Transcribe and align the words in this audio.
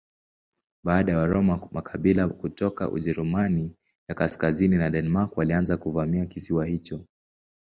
Baada 0.83 1.11
ya 1.11 1.17
Waroma 1.17 1.69
makabila 1.71 2.27
kutoka 2.27 2.89
Ujerumani 2.89 3.75
ya 4.09 4.15
kaskazini 4.15 4.77
na 4.77 4.89
Denmark 4.89 5.37
walianza 5.37 5.77
kuvamia 5.77 6.25
kisiwa 6.25 6.65
hicho. 6.65 7.05